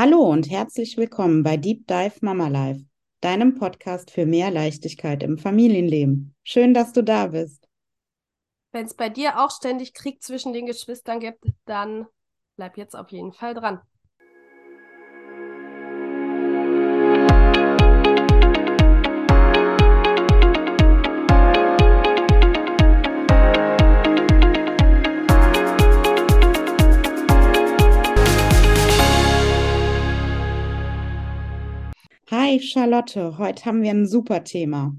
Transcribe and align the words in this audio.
Hallo 0.00 0.20
und 0.20 0.48
herzlich 0.48 0.96
willkommen 0.96 1.42
bei 1.42 1.56
Deep 1.56 1.88
Dive 1.88 2.18
Mama 2.20 2.46
Life, 2.46 2.84
deinem 3.20 3.56
Podcast 3.56 4.12
für 4.12 4.26
mehr 4.26 4.52
Leichtigkeit 4.52 5.24
im 5.24 5.38
Familienleben. 5.38 6.36
Schön, 6.44 6.72
dass 6.72 6.92
du 6.92 7.02
da 7.02 7.26
bist. 7.26 7.68
Wenn 8.70 8.86
es 8.86 8.94
bei 8.94 9.08
dir 9.08 9.40
auch 9.40 9.50
ständig 9.50 9.94
Krieg 9.94 10.22
zwischen 10.22 10.52
den 10.52 10.66
Geschwistern 10.66 11.18
gibt, 11.18 11.44
dann 11.64 12.06
bleib 12.54 12.76
jetzt 12.76 12.94
auf 12.94 13.10
jeden 13.10 13.32
Fall 13.32 13.54
dran. 13.54 13.80
Hi 32.48 32.60
Charlotte, 32.60 33.36
heute 33.36 33.66
haben 33.66 33.82
wir 33.82 33.90
ein 33.90 34.06
super 34.06 34.42
Thema. 34.42 34.96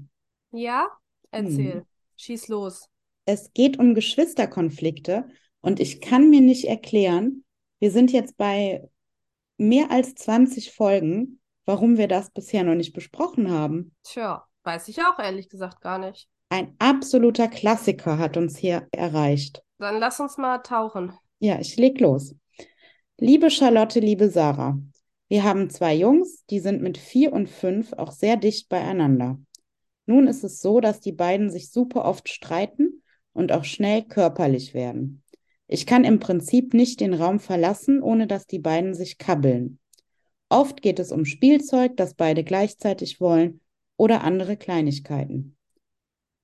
Ja, 0.52 0.86
erzähl, 1.32 1.72
Hm. 1.72 1.82
schieß 2.14 2.46
los. 2.46 2.88
Es 3.24 3.52
geht 3.52 3.76
um 3.76 3.96
Geschwisterkonflikte 3.96 5.24
und 5.60 5.80
ich 5.80 6.00
kann 6.00 6.30
mir 6.30 6.42
nicht 6.42 6.66
erklären, 6.66 7.42
wir 7.80 7.90
sind 7.90 8.12
jetzt 8.12 8.36
bei 8.36 8.88
mehr 9.56 9.90
als 9.90 10.14
20 10.14 10.70
Folgen, 10.70 11.40
warum 11.64 11.98
wir 11.98 12.06
das 12.06 12.30
bisher 12.30 12.62
noch 12.62 12.76
nicht 12.76 12.92
besprochen 12.92 13.50
haben. 13.50 13.96
Tja, 14.04 14.46
weiß 14.62 14.86
ich 14.86 15.02
auch 15.02 15.18
ehrlich 15.18 15.48
gesagt 15.48 15.80
gar 15.80 15.98
nicht. 15.98 16.28
Ein 16.50 16.76
absoluter 16.78 17.48
Klassiker 17.48 18.18
hat 18.18 18.36
uns 18.36 18.58
hier 18.58 18.86
erreicht. 18.92 19.64
Dann 19.80 19.98
lass 19.98 20.20
uns 20.20 20.38
mal 20.38 20.58
tauchen. 20.58 21.12
Ja, 21.40 21.58
ich 21.58 21.74
leg 21.74 21.98
los. 21.98 22.32
Liebe 23.18 23.50
Charlotte, 23.50 23.98
liebe 23.98 24.30
Sarah, 24.30 24.78
wir 25.30 25.44
haben 25.44 25.70
zwei 25.70 25.94
Jungs, 25.94 26.44
die 26.50 26.58
sind 26.58 26.82
mit 26.82 26.98
vier 26.98 27.32
und 27.32 27.48
fünf 27.48 27.92
auch 27.92 28.10
sehr 28.10 28.36
dicht 28.36 28.68
beieinander. 28.68 29.38
Nun 30.06 30.26
ist 30.26 30.42
es 30.42 30.60
so, 30.60 30.80
dass 30.80 30.98
die 30.98 31.12
beiden 31.12 31.50
sich 31.50 31.70
super 31.70 32.04
oft 32.04 32.28
streiten 32.28 33.04
und 33.32 33.52
auch 33.52 33.62
schnell 33.62 34.02
körperlich 34.02 34.74
werden. 34.74 35.22
Ich 35.68 35.86
kann 35.86 36.02
im 36.02 36.18
Prinzip 36.18 36.74
nicht 36.74 36.98
den 36.98 37.14
Raum 37.14 37.38
verlassen, 37.38 38.02
ohne 38.02 38.26
dass 38.26 38.48
die 38.48 38.58
beiden 38.58 38.92
sich 38.92 39.18
kabbeln. 39.18 39.78
Oft 40.48 40.82
geht 40.82 40.98
es 40.98 41.12
um 41.12 41.24
Spielzeug, 41.24 41.96
das 41.96 42.14
beide 42.14 42.42
gleichzeitig 42.42 43.20
wollen, 43.20 43.60
oder 43.96 44.24
andere 44.24 44.56
Kleinigkeiten. 44.56 45.56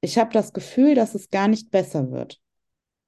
Ich 0.01 0.17
habe 0.17 0.33
das 0.33 0.53
Gefühl, 0.53 0.95
dass 0.95 1.17
es 1.17 1.31
gar 1.31 1.49
nicht 1.49 1.73
besser 1.73 2.13
wird. 2.13 2.41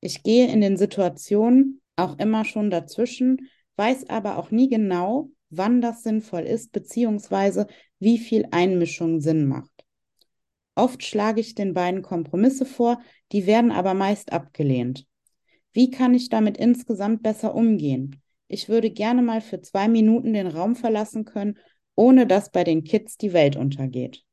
Ich 0.01 0.25
gehe 0.25 0.51
in 0.53 0.61
den 0.61 0.77
Situationen 0.77 1.81
auch 1.95 2.19
immer 2.19 2.45
schon 2.45 2.69
dazwischen, 2.69 3.49
weiß 3.77 4.09
aber 4.11 4.39
auch 4.39 4.51
nie 4.51 4.69
genau, 4.69 5.31
wann 5.51 5.81
das 5.81 6.03
sinnvoll 6.03 6.43
ist, 6.43 6.73
beziehungsweise 6.73 7.67
wie 7.99 8.19
viel 8.19 8.47
Einmischung 8.51 9.21
Sinn 9.21 9.47
macht. 9.47 9.85
Oft 10.75 11.03
schlage 11.05 11.41
ich 11.41 11.55
den 11.55 11.75
beiden 11.75 12.03
Kompromisse 12.03 12.65
vor, 12.65 13.01
die 13.33 13.47
werden 13.47 13.73
aber 13.73 13.95
meist 13.95 14.33
abgelehnt. 14.33 15.07
Wie 15.73 15.91
kann 15.91 16.15
ich 16.15 16.29
damit 16.29 16.57
insgesamt 16.57 17.23
besser 17.23 17.55
umgehen? 17.55 18.23
Ich 18.49 18.69
würde 18.69 18.91
gerne 18.91 19.23
mal 19.23 19.41
für 19.41 19.61
zwei 19.61 19.89
Minuten 19.89 20.33
den 20.33 20.47
Raum 20.47 20.77
verlassen 20.77 21.25
können, 21.25 21.59
ohne 21.95 22.27
dass 22.27 22.51
bei 22.51 22.65
den 22.65 22.85
Kids 22.85 23.17
die 23.17 23.33
Welt 23.33 23.57
untergeht. 23.57 24.25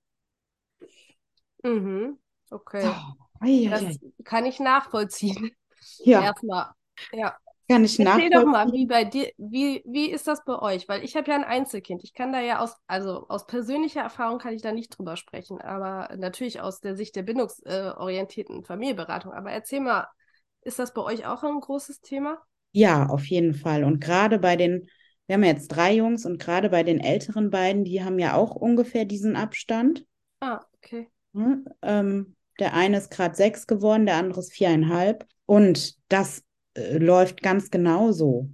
Mhm, 1.63 2.19
okay. 2.51 2.83
Oh, 3.41 3.69
Das 3.69 3.99
kann 4.23 4.45
ich 4.45 4.59
nachvollziehen. 4.59 5.51
Ja, 6.05 6.21
Erstmal. 6.21 6.71
Ja. 7.11 7.37
Kann 7.67 7.83
ich 7.83 7.99
Erzähl 7.99 8.29
doch 8.29 8.45
mal, 8.45 8.71
wie 8.71 8.85
bei 8.85 9.05
dir, 9.05 9.31
wie, 9.37 9.81
wie 9.85 10.11
ist 10.11 10.27
das 10.27 10.43
bei 10.45 10.59
euch? 10.59 10.87
Weil 10.87 11.03
ich 11.03 11.15
habe 11.15 11.29
ja 11.29 11.35
ein 11.35 11.43
Einzelkind. 11.43 12.03
Ich 12.03 12.13
kann 12.13 12.31
da 12.31 12.39
ja 12.39 12.59
aus, 12.59 12.75
also 12.87 13.27
aus 13.27 13.47
persönlicher 13.47 14.01
Erfahrung 14.01 14.39
kann 14.39 14.53
ich 14.53 14.61
da 14.61 14.71
nicht 14.71 14.97
drüber 14.97 15.17
sprechen, 15.17 15.59
aber 15.61 16.15
natürlich 16.17 16.61
aus 16.61 16.79
der 16.79 16.95
Sicht 16.95 17.15
der 17.15 17.23
bindungsorientierten 17.23 18.63
Familienberatung. 18.63 19.33
Aber 19.33 19.51
erzähl 19.51 19.79
mal, 19.79 20.07
ist 20.61 20.79
das 20.79 20.93
bei 20.93 21.01
euch 21.01 21.25
auch 21.25 21.43
ein 21.43 21.59
großes 21.59 22.01
Thema? 22.01 22.39
Ja, 22.71 23.07
auf 23.07 23.25
jeden 23.25 23.53
Fall. 23.53 23.83
Und 23.83 23.99
gerade 23.99 24.39
bei 24.39 24.55
den, 24.55 24.87
wir 25.27 25.35
haben 25.35 25.43
ja 25.43 25.51
jetzt 25.51 25.69
drei 25.69 25.93
Jungs 25.93 26.25
und 26.25 26.39
gerade 26.39 26.69
bei 26.69 26.83
den 26.83 26.99
älteren 26.99 27.49
beiden, 27.49 27.83
die 27.83 28.03
haben 28.03 28.19
ja 28.19 28.35
auch 28.35 28.55
ungefähr 28.55 29.05
diesen 29.05 29.35
Abstand. 29.35 30.05
Ah, 30.39 30.61
okay. 30.77 31.07
Ne? 31.33 31.63
Ähm, 31.81 32.35
der 32.59 32.73
eine 32.73 32.97
ist 32.97 33.11
gerade 33.11 33.35
sechs 33.35 33.67
geworden, 33.67 34.05
der 34.05 34.15
andere 34.15 34.39
ist 34.39 34.53
viereinhalb. 34.53 35.25
Und 35.45 35.95
das 36.09 36.43
äh, 36.75 36.97
läuft 36.97 37.41
ganz 37.41 37.71
genauso. 37.71 38.49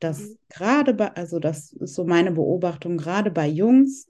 Dass 0.00 0.20
Mhm. 0.20 0.38
gerade 0.50 0.94
bei, 0.94 1.12
also 1.14 1.38
das 1.38 1.72
ist 1.72 1.94
so 1.94 2.04
meine 2.04 2.32
Beobachtung, 2.32 2.96
gerade 2.98 3.30
bei 3.30 3.46
Jungs, 3.46 4.06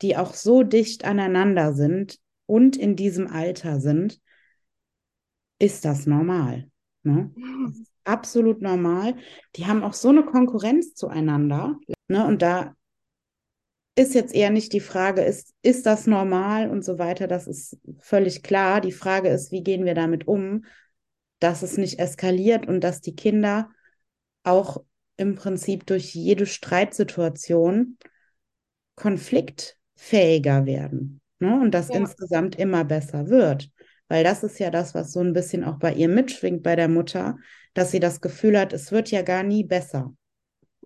die 0.00 0.16
auch 0.16 0.34
so 0.34 0.62
dicht 0.62 1.04
aneinander 1.04 1.74
sind 1.74 2.18
und 2.46 2.76
in 2.76 2.96
diesem 2.96 3.26
Alter 3.26 3.80
sind, 3.80 4.20
ist 5.58 5.84
das 5.84 6.06
normal. 6.06 6.70
Ne? 7.02 7.30
Das 7.66 7.74
ist 7.80 7.92
absolut 8.04 8.62
normal. 8.62 9.16
Die 9.56 9.66
haben 9.66 9.82
auch 9.82 9.94
so 9.94 10.08
eine 10.08 10.24
Konkurrenz 10.24 10.94
zueinander. 10.94 11.78
Ne? 12.08 12.26
Und 12.26 12.42
da 12.42 12.74
ist 13.96 14.14
jetzt 14.14 14.32
eher 14.34 14.50
nicht 14.50 14.72
die 14.72 14.80
Frage, 14.80 15.22
ist, 15.22 15.54
ist 15.62 15.84
das 15.84 16.06
normal 16.06 16.70
und 16.70 16.84
so 16.84 16.98
weiter. 16.98 17.26
Das 17.26 17.48
ist 17.48 17.76
völlig 17.98 18.42
klar. 18.44 18.80
Die 18.80 18.92
Frage 18.92 19.28
ist, 19.28 19.50
wie 19.50 19.62
gehen 19.62 19.84
wir 19.84 19.94
damit 19.94 20.28
um, 20.28 20.64
dass 21.40 21.62
es 21.62 21.76
nicht 21.76 21.98
eskaliert 21.98 22.66
und 22.66 22.80
dass 22.80 23.00
die 23.00 23.14
Kinder 23.16 23.70
auch 24.42 24.82
im 25.16 25.34
Prinzip 25.34 25.86
durch 25.86 26.14
jede 26.14 26.46
Streitsituation 26.46 27.98
konfliktfähiger 28.94 30.66
werden. 30.66 31.20
Ne? 31.38 31.60
Und 31.60 31.72
das 31.72 31.88
Ja. 31.88 31.98
insgesamt 31.98 32.56
immer 32.56 32.84
besser 32.84 33.28
wird. 33.28 33.70
Weil 34.08 34.24
das 34.24 34.42
ist 34.42 34.58
ja 34.58 34.70
das, 34.70 34.94
was 34.94 35.12
so 35.12 35.20
ein 35.20 35.34
bisschen 35.34 35.64
auch 35.64 35.78
bei 35.78 35.92
ihr 35.92 36.08
mitschwingt, 36.08 36.62
bei 36.62 36.76
der 36.76 36.88
Mutter, 36.88 37.36
dass 37.74 37.90
sie 37.90 38.00
das 38.00 38.20
Gefühl 38.20 38.58
hat, 38.58 38.72
es 38.72 38.90
wird 38.90 39.10
ja 39.10 39.22
gar 39.22 39.42
nie 39.42 39.64
besser. 39.64 40.14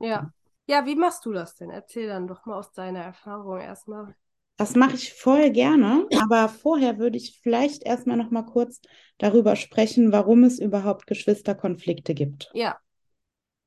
Ja. 0.01 0.33
Ja, 0.67 0.85
wie 0.87 0.95
machst 0.97 1.25
du 1.27 1.33
das 1.33 1.55
denn? 1.57 1.71
Erzähl 1.71 2.07
dann 2.09 2.27
doch 2.27 2.45
mal 2.47 2.59
aus 2.59 2.73
deiner 2.73 3.01
Erfahrung 3.01 3.59
erstmal. 3.61 4.15
Das 4.57 4.75
mache 4.75 4.95
ich 4.95 5.15
voll 5.15 5.51
gerne, 5.51 6.07
aber 6.21 6.49
vorher 6.49 6.99
würde 6.99 7.17
ich 7.17 7.41
vielleicht 7.43 7.85
erstmal 7.85 8.17
noch 8.17 8.31
mal 8.31 8.43
kurz 8.43 8.81
darüber 9.19 9.57
sprechen, 9.57 10.13
warum 10.13 10.45
es 10.45 10.59
überhaupt 10.59 11.07
Geschwisterkonflikte 11.07 12.15
gibt. 12.15 12.51
Ja. 12.55 12.77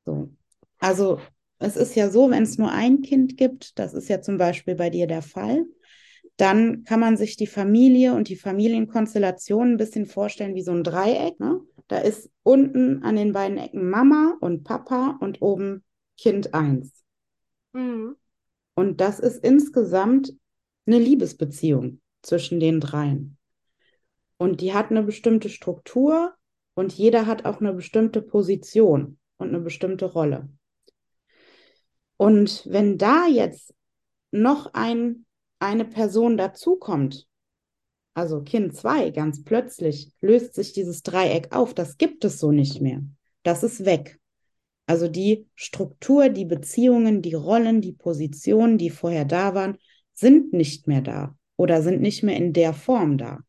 So. 0.05 0.29
Also 0.79 1.19
es 1.59 1.75
ist 1.75 1.95
ja 1.95 2.09
so, 2.09 2.29
wenn 2.29 2.43
es 2.43 2.57
nur 2.57 2.71
ein 2.71 3.01
Kind 3.01 3.37
gibt, 3.37 3.77
das 3.79 3.93
ist 3.93 4.09
ja 4.09 4.21
zum 4.21 4.37
Beispiel 4.37 4.75
bei 4.75 4.89
dir 4.89 5.07
der 5.07 5.21
Fall, 5.21 5.65
dann 6.37 6.83
kann 6.83 6.99
man 6.99 7.17
sich 7.17 7.37
die 7.37 7.47
Familie 7.47 8.13
und 8.13 8.27
die 8.27 8.35
Familienkonstellation 8.35 9.73
ein 9.73 9.77
bisschen 9.77 10.05
vorstellen 10.05 10.55
wie 10.55 10.63
so 10.63 10.71
ein 10.71 10.83
Dreieck. 10.83 11.39
Ne? 11.39 11.61
Da 11.87 11.99
ist 11.99 12.29
unten 12.43 13.03
an 13.03 13.15
den 13.15 13.31
beiden 13.31 13.57
Ecken 13.57 13.89
Mama 13.89 14.37
und 14.41 14.63
Papa 14.63 15.17
und 15.21 15.41
oben 15.41 15.83
Kind 16.17 16.53
1. 16.53 16.91
Mhm. 17.73 18.15
Und 18.75 18.99
das 18.99 19.19
ist 19.19 19.43
insgesamt 19.43 20.33
eine 20.85 20.99
Liebesbeziehung 20.99 22.01
zwischen 22.21 22.59
den 22.59 22.79
dreien. 22.79 23.37
Und 24.37 24.61
die 24.61 24.73
hat 24.73 24.91
eine 24.91 25.03
bestimmte 25.03 25.49
Struktur 25.49 26.33
und 26.73 26.93
jeder 26.93 27.25
hat 27.25 27.45
auch 27.45 27.59
eine 27.59 27.73
bestimmte 27.73 28.21
Position 28.21 29.17
und 29.37 29.49
eine 29.49 29.59
bestimmte 29.59 30.05
Rolle. 30.05 30.49
Und 32.17 32.65
wenn 32.65 32.97
da 32.97 33.27
jetzt 33.27 33.73
noch 34.31 34.73
ein, 34.73 35.25
eine 35.59 35.85
Person 35.85 36.37
dazukommt, 36.37 37.27
also 38.15 38.41
Kind 38.41 38.75
2, 38.75 39.11
ganz 39.11 39.43
plötzlich 39.43 40.11
löst 40.21 40.55
sich 40.55 40.71
dieses 40.71 41.03
Dreieck 41.03 41.53
auf. 41.53 41.73
Das 41.73 41.97
gibt 41.97 42.23
es 42.23 42.39
so 42.39 42.51
nicht 42.51 42.81
mehr. 42.81 43.03
Das 43.43 43.61
ist 43.61 43.83
weg. 43.83 44.19
Also 44.87 45.09
die 45.09 45.47
Struktur, 45.53 46.29
die 46.29 46.45
Beziehungen, 46.45 47.21
die 47.21 47.33
Rollen, 47.33 47.81
die 47.81 47.91
Positionen, 47.91 48.77
die 48.77 48.89
vorher 48.89 49.25
da 49.25 49.53
waren, 49.53 49.77
sind 50.15 50.53
nicht 50.53 50.87
mehr 50.87 51.01
da 51.01 51.35
oder 51.57 51.81
sind 51.81 52.01
nicht 52.01 52.23
mehr 52.23 52.35
in 52.35 52.53
der 52.53 52.73
Form 52.73 53.17
da. 53.17 53.39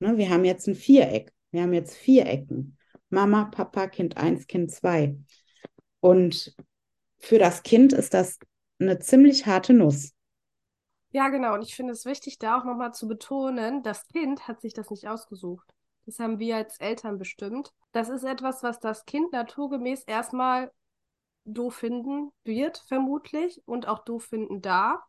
Ne, 0.00 0.18
wir 0.18 0.28
haben 0.28 0.44
jetzt 0.44 0.66
ein 0.66 0.74
Viereck. 0.74 1.32
Wir 1.50 1.62
haben 1.62 1.72
jetzt 1.72 1.96
vier 1.96 2.26
Ecken. 2.26 2.76
Mama, 3.10 3.44
Papa, 3.44 3.86
Kind 3.86 4.16
1, 4.16 4.46
Kind 4.46 4.72
2. 4.72 5.16
Und 6.00 6.54
für 7.18 7.38
das 7.38 7.62
Kind 7.62 7.92
ist 7.92 8.12
das 8.12 8.38
eine 8.78 8.98
ziemlich 8.98 9.46
harte 9.46 9.72
Nuss. 9.72 10.12
Ja, 11.10 11.28
genau. 11.28 11.54
Und 11.54 11.62
ich 11.62 11.76
finde 11.76 11.92
es 11.92 12.04
wichtig, 12.04 12.38
da 12.38 12.58
auch 12.58 12.64
nochmal 12.64 12.92
zu 12.92 13.06
betonen, 13.06 13.84
das 13.84 14.08
Kind 14.08 14.48
hat 14.48 14.60
sich 14.60 14.74
das 14.74 14.90
nicht 14.90 15.06
ausgesucht. 15.06 15.64
Das 16.06 16.18
haben 16.18 16.40
wir 16.40 16.56
als 16.56 16.78
Eltern 16.80 17.18
bestimmt. 17.18 17.72
Das 17.92 18.08
ist 18.08 18.24
etwas, 18.24 18.62
was 18.62 18.80
das 18.80 19.04
Kind 19.04 19.32
naturgemäß 19.32 20.02
erstmal 20.04 20.72
doof 21.44 21.76
finden 21.76 22.32
wird, 22.42 22.78
vermutlich, 22.88 23.62
und 23.64 23.86
auch 23.86 24.04
doof 24.04 24.24
finden 24.24 24.60
darf. 24.60 25.00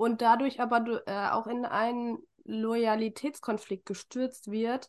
Und 0.00 0.22
dadurch 0.22 0.62
aber 0.62 1.02
äh, 1.06 1.28
auch 1.28 1.46
in 1.46 1.66
einen 1.66 2.16
Loyalitätskonflikt 2.44 3.84
gestürzt 3.84 4.50
wird, 4.50 4.88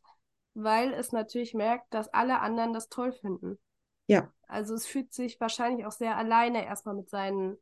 weil 0.53 0.93
es 0.93 1.11
natürlich 1.11 1.53
merkt, 1.53 1.93
dass 1.93 2.07
alle 2.13 2.39
anderen 2.39 2.71
das 2.71 2.87
toll 2.87 3.11
finden. 3.11 3.59
Ja, 4.07 4.31
Also 4.47 4.73
es 4.73 4.85
fühlt 4.85 5.11
sich 5.11 5.37
wahrscheinlich 5.41 5.85
auch 5.85 5.91
sehr 5.91 6.15
alleine 6.15 6.65
erstmal 6.65 6.95
mit 6.95 7.09
seinen 7.09 7.57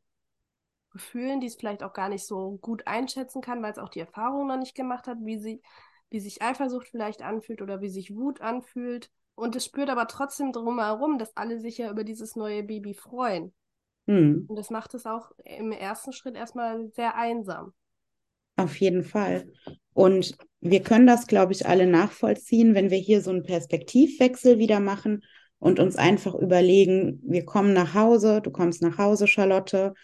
Gefühlen, 0.92 1.40
die 1.40 1.48
es 1.48 1.56
vielleicht 1.56 1.82
auch 1.82 1.92
gar 1.92 2.08
nicht 2.08 2.24
so 2.24 2.56
gut 2.58 2.86
einschätzen 2.86 3.42
kann, 3.42 3.64
weil 3.64 3.72
es 3.72 3.78
auch 3.78 3.88
die 3.88 3.98
Erfahrung 3.98 4.46
noch 4.46 4.56
nicht 4.56 4.76
gemacht 4.76 5.08
hat, 5.08 5.18
wie 5.22 5.40
sie, 5.40 5.60
wie 6.08 6.20
sich 6.20 6.42
Eifersucht 6.42 6.86
vielleicht 6.86 7.20
anfühlt 7.20 7.62
oder 7.62 7.80
wie 7.80 7.88
sich 7.88 8.14
Wut 8.14 8.40
anfühlt. 8.40 9.10
Und 9.34 9.56
es 9.56 9.64
spürt 9.64 9.90
aber 9.90 10.06
trotzdem 10.06 10.52
drumherum, 10.52 11.18
dass 11.18 11.36
alle 11.36 11.58
sich 11.58 11.78
ja 11.78 11.90
über 11.90 12.04
dieses 12.04 12.36
neue 12.36 12.62
Baby 12.62 12.94
freuen. 12.94 13.52
Hm. 14.10 14.46
Und 14.48 14.56
das 14.56 14.70
macht 14.70 14.92
es 14.94 15.06
auch 15.06 15.30
im 15.44 15.70
ersten 15.70 16.12
Schritt 16.12 16.34
erstmal 16.34 16.90
sehr 16.96 17.16
einsam. 17.16 17.72
Auf 18.56 18.74
jeden 18.80 19.04
Fall. 19.04 19.52
Und 19.92 20.36
wir 20.60 20.82
können 20.82 21.06
das, 21.06 21.28
glaube 21.28 21.52
ich, 21.52 21.68
alle 21.68 21.86
nachvollziehen, 21.86 22.74
wenn 22.74 22.90
wir 22.90 22.98
hier 22.98 23.22
so 23.22 23.30
einen 23.30 23.44
Perspektivwechsel 23.44 24.58
wieder 24.58 24.80
machen 24.80 25.22
und 25.60 25.78
uns 25.78 25.94
einfach 25.94 26.34
überlegen, 26.34 27.20
wir 27.22 27.44
kommen 27.44 27.72
nach 27.72 27.94
Hause, 27.94 28.40
du 28.42 28.50
kommst 28.50 28.82
nach 28.82 28.98
Hause, 28.98 29.28
Charlotte, 29.28 29.94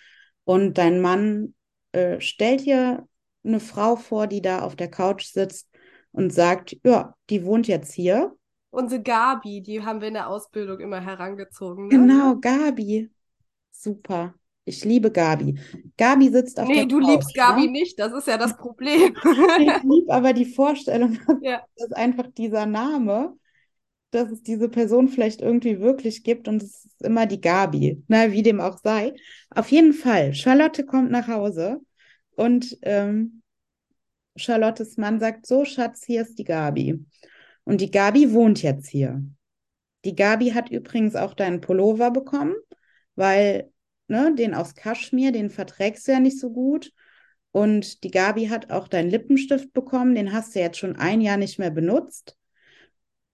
und 0.45 0.79
dein 0.79 1.01
Mann 1.01 1.55
äh, 1.91 2.21
stellt 2.21 2.65
dir 2.65 3.09
eine 3.45 3.59
Frau 3.59 3.97
vor, 3.97 4.29
die 4.29 4.41
da 4.41 4.61
auf 4.61 4.77
der 4.77 4.89
Couch 4.89 5.25
sitzt 5.25 5.69
und 6.13 6.33
sagt, 6.33 6.77
ja, 6.85 7.17
die 7.29 7.45
wohnt 7.45 7.67
jetzt 7.67 7.93
hier. 7.93 8.37
Unsere 8.71 9.03
Gabi, 9.03 9.63
die 9.63 9.83
haben 9.83 10.01
wir 10.01 10.09
in 10.09 10.15
der 10.15 10.29
Ausbildung 10.29 10.79
immer 10.79 11.01
herangezogen. 11.01 11.89
Ne? 11.89 11.91
Genau, 11.91 12.37
Gabi. 12.37 13.11
Super. 13.79 14.35
Ich 14.65 14.85
liebe 14.85 15.13
Gabi. 15.13 15.59
Gabi 15.97 16.29
sitzt 16.29 16.59
auf 16.59 16.67
nee, 16.67 16.75
der 16.75 16.87
du 16.87 16.99
Couch. 16.99 17.09
liebst 17.09 17.35
Gabi 17.35 17.67
ne? 17.67 17.73
nicht, 17.73 17.99
das 17.99 18.13
ist 18.13 18.27
ja 18.27 18.37
das 18.37 18.57
Problem. 18.57 19.15
Ich 19.61 19.83
liebe 19.85 20.13
aber 20.13 20.33
die 20.33 20.45
Vorstellung, 20.45 21.19
ja. 21.43 21.63
dass 21.77 21.93
einfach 21.93 22.27
dieser 22.37 22.67
Name, 22.67 23.37
dass 24.11 24.31
es 24.31 24.43
diese 24.43 24.69
Person 24.69 25.09
vielleicht 25.09 25.41
irgendwie 25.41 25.81
wirklich 25.81 26.25
gibt 26.25 26.49
und 26.49 26.63
es 26.63 26.85
ist 26.85 27.03
immer 27.03 27.27
die 27.27 27.41
Gabi, 27.41 28.03
na, 28.09 28.33
wie 28.33 28.43
dem 28.43 28.61
auch 28.61 28.79
sei. 28.83 29.15
Auf 29.51 29.71
jeden 29.71 29.93
Fall, 29.93 30.35
Charlotte 30.35 30.85
kommt 30.85 31.13
nach 31.13 31.29
Hause 31.29 31.81
und 32.35 32.77
ähm, 32.83 33.43
Charlottes 34.37 34.97
Mann 34.97 35.21
sagt 35.21 35.47
so, 35.47 35.65
Schatz, 35.65 36.05
hier 36.05 36.23
ist 36.23 36.39
die 36.39 36.45
Gabi. 36.45 37.05
Und 37.65 37.81
die 37.81 37.91
Gabi 37.91 38.33
wohnt 38.33 38.63
jetzt 38.63 38.89
hier. 38.89 39.23
Die 40.05 40.15
Gabi 40.15 40.51
hat 40.51 40.71
übrigens 40.71 41.17
auch 41.17 41.35
deinen 41.35 41.61
Pullover 41.61 42.11
bekommen, 42.11 42.55
weil 43.17 43.73
ne, 44.09 44.35
den 44.35 44.55
aus 44.55 44.75
Kaschmir, 44.75 45.33
den 45.33 45.51
verträgst 45.51 46.07
du 46.07 46.13
ja 46.13 46.21
nicht 46.21 46.39
so 46.39 46.51
gut. 46.51 46.93
Und 47.51 48.05
die 48.05 48.11
Gabi 48.11 48.47
hat 48.49 48.71
auch 48.71 48.87
deinen 48.87 49.11
Lippenstift 49.11 49.73
bekommen, 49.73 50.15
den 50.15 50.33
hast 50.33 50.55
du 50.55 50.61
jetzt 50.61 50.79
schon 50.79 50.97
ein 50.97 51.21
Jahr 51.21 51.39
nicht 51.39 51.59
mehr 51.59 51.71
benutzt. 51.71 52.37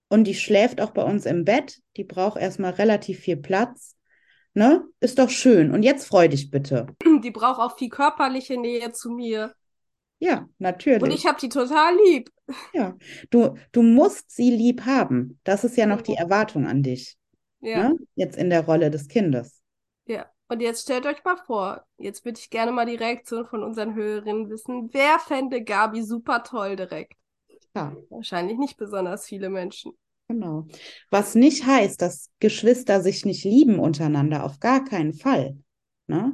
Und 0.07 0.25
die 0.25 0.35
schläft 0.35 0.79
auch 0.79 0.91
bei 0.91 1.03
uns 1.03 1.25
im 1.25 1.43
Bett. 1.43 1.81
Die 1.97 2.03
braucht 2.03 2.39
erstmal 2.39 2.71
relativ 2.73 3.19
viel 3.19 3.37
Platz. 3.37 3.97
Ne? 4.53 4.85
Ist 4.99 5.17
doch 5.19 5.29
schön. 5.29 5.71
Und 5.71 5.83
jetzt 5.83 6.05
freu 6.05 6.27
dich 6.27 6.51
bitte. 6.51 6.85
Die 7.23 7.31
braucht 7.31 7.59
auch 7.59 7.77
viel 7.77 7.89
körperliche 7.89 8.59
Nähe 8.59 8.91
zu 8.91 9.09
mir. 9.09 9.53
Ja, 10.19 10.47
natürlich. 10.59 11.01
Und 11.01 11.11
ich 11.11 11.25
habe 11.25 11.39
die 11.39 11.49
total 11.49 11.95
lieb. 12.05 12.29
Ja, 12.73 12.95
du, 13.29 13.55
du 13.71 13.81
musst 13.81 14.31
sie 14.31 14.51
lieb 14.51 14.85
haben. 14.85 15.39
Das 15.43 15.63
ist 15.63 15.77
ja 15.77 15.85
noch 15.85 16.01
die 16.01 16.13
Erwartung 16.13 16.67
an 16.67 16.83
dich. 16.83 17.17
Ja. 17.59 17.89
Ne? 17.89 17.97
Jetzt 18.15 18.37
in 18.37 18.49
der 18.49 18.65
Rolle 18.65 18.91
des 18.91 19.07
Kindes. 19.07 19.62
Ja. 20.05 20.25
Und 20.49 20.61
jetzt 20.61 20.83
stellt 20.83 21.05
euch 21.05 21.23
mal 21.23 21.37
vor, 21.37 21.83
jetzt 21.97 22.25
würde 22.25 22.39
ich 22.39 22.49
gerne 22.49 22.71
mal 22.71 22.85
die 22.85 22.95
Reaktion 22.95 23.45
von 23.45 23.63
unseren 23.63 23.95
Hörerinnen 23.95 24.49
wissen. 24.49 24.93
Wer 24.93 25.17
fände 25.19 25.63
Gabi 25.63 26.03
super 26.03 26.43
toll 26.43 26.75
direkt? 26.75 27.13
Ja. 27.75 27.95
Wahrscheinlich 28.09 28.57
nicht 28.57 28.77
besonders 28.77 29.25
viele 29.25 29.49
Menschen. 29.49 29.93
Genau. 30.27 30.67
Was 31.09 31.35
nicht 31.35 31.65
heißt, 31.65 32.01
dass 32.01 32.29
Geschwister 32.39 33.01
sich 33.01 33.25
nicht 33.25 33.43
lieben 33.43 33.79
untereinander, 33.79 34.43
auf 34.43 34.59
gar 34.59 34.83
keinen 34.83 35.13
Fall. 35.13 35.57
Ne? 36.07 36.33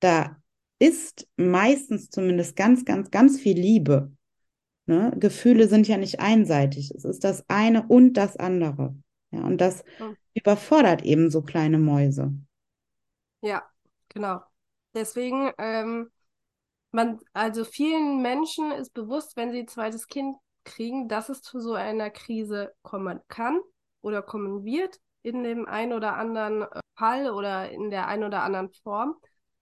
Da 0.00 0.36
ist 0.78 1.28
meistens 1.36 2.08
zumindest 2.08 2.56
ganz, 2.56 2.84
ganz, 2.84 3.10
ganz 3.10 3.38
viel 3.38 3.58
Liebe. 3.58 4.12
Ne? 4.86 5.12
Gefühle 5.18 5.68
sind 5.68 5.86
ja 5.86 5.96
nicht 5.98 6.20
einseitig. 6.20 6.92
Es 6.94 7.04
ist 7.04 7.24
das 7.24 7.44
eine 7.48 7.86
und 7.86 8.14
das 8.14 8.36
andere. 8.36 8.96
Ja, 9.32 9.40
und 9.42 9.60
das 9.60 9.84
Hm. 9.98 10.16
überfordert 10.34 11.02
eben 11.02 11.30
so 11.30 11.42
kleine 11.42 11.78
Mäuse. 11.78 12.32
Ja, 13.42 13.62
genau. 14.08 14.42
Deswegen, 14.94 15.52
ähm, 15.58 16.10
man, 16.92 17.20
also 17.32 17.64
vielen 17.64 18.22
Menschen 18.22 18.72
ist 18.72 18.92
bewusst, 18.94 19.36
wenn 19.36 19.52
sie 19.52 19.60
ein 19.60 19.68
zweites 19.68 20.06
Kind 20.08 20.36
kriegen, 20.64 21.08
dass 21.08 21.28
es 21.28 21.42
zu 21.42 21.60
so 21.60 21.74
einer 21.74 22.10
Krise 22.10 22.74
kommen 22.82 23.20
kann 23.28 23.60
oder 24.02 24.22
kommen 24.22 24.64
wird 24.64 25.00
in 25.22 25.42
dem 25.44 25.66
einen 25.66 25.92
oder 25.92 26.16
anderen 26.16 26.62
äh, 26.62 26.80
Fall 26.96 27.30
oder 27.30 27.70
in 27.70 27.90
der 27.90 28.08
einen 28.08 28.24
oder 28.24 28.42
anderen 28.42 28.70
Form. 28.82 29.16